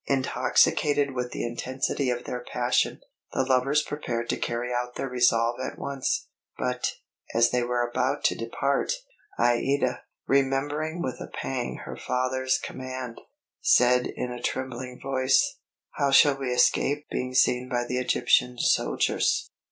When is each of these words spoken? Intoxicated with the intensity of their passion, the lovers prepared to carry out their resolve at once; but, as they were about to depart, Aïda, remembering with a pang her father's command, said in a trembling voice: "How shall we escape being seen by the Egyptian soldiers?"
Intoxicated 0.07 1.11
with 1.13 1.29
the 1.31 1.43
intensity 1.45 2.09
of 2.09 2.23
their 2.23 2.39
passion, 2.39 3.01
the 3.33 3.43
lovers 3.43 3.83
prepared 3.83 4.29
to 4.29 4.35
carry 4.37 4.73
out 4.73 4.95
their 4.95 5.07
resolve 5.07 5.59
at 5.63 5.77
once; 5.77 6.25
but, 6.57 6.95
as 7.35 7.51
they 7.51 7.61
were 7.61 7.87
about 7.87 8.23
to 8.23 8.35
depart, 8.35 8.93
Aïda, 9.39 9.99
remembering 10.25 11.03
with 11.03 11.21
a 11.21 11.29
pang 11.31 11.81
her 11.85 11.95
father's 11.95 12.57
command, 12.57 13.21
said 13.61 14.07
in 14.07 14.31
a 14.31 14.41
trembling 14.41 14.99
voice: 14.99 15.59
"How 15.91 16.09
shall 16.09 16.35
we 16.35 16.49
escape 16.51 17.05
being 17.11 17.35
seen 17.35 17.69
by 17.69 17.85
the 17.85 17.99
Egyptian 17.99 18.57
soldiers?" 18.57 19.51